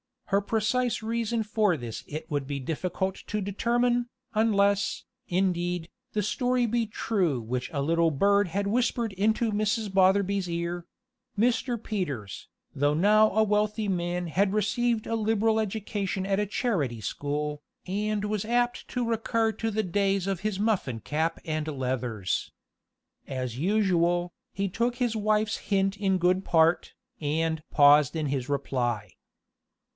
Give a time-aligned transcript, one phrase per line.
[0.25, 6.65] Her precise reason for this it would be difficult to determine, unless, indeed, the story
[6.65, 9.89] be true which a little bird had whispered into Mrs.
[9.93, 10.87] Botherby's ear
[11.37, 11.77] Mr.
[11.83, 17.61] Peters, though now a wealthy man had received a liberal education at a charity school,
[17.85, 22.53] and was apt to recur to the days of his muffin cap and leathers.
[23.27, 29.15] As usual, he took his wife's hint in good part, and "paused in his reply."